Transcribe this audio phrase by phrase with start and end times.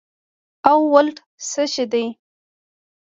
[0.69, 1.17] او ولټ
[1.49, 2.05] څه شي دي